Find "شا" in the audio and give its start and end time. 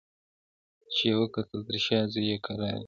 1.85-1.99